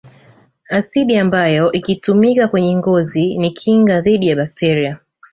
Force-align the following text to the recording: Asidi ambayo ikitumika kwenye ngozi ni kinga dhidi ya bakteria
Asidi 0.69 1.17
ambayo 1.17 1.71
ikitumika 1.71 2.47
kwenye 2.47 2.75
ngozi 2.77 3.37
ni 3.37 3.51
kinga 3.51 4.01
dhidi 4.01 4.27
ya 4.27 4.35
bakteria 4.35 4.99